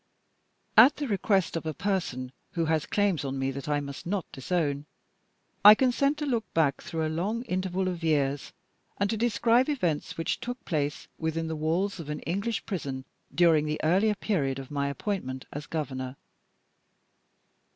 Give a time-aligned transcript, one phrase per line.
[0.75, 4.25] At the request of a person who has claims on me that I must not
[4.31, 4.87] disown,
[5.63, 8.51] I consent to look back through a long interval of years
[8.97, 13.67] and to describe events which took place within the walls of an English prison during
[13.67, 16.15] the earlier period of my appointment as Governor.